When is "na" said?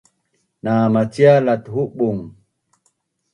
0.63-0.73